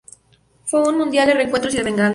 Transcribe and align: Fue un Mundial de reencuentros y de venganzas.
Fue 0.65 0.81
un 0.81 0.97
Mundial 0.97 1.27
de 1.27 1.35
reencuentros 1.35 1.75
y 1.75 1.77
de 1.77 1.83
venganzas. 1.83 2.09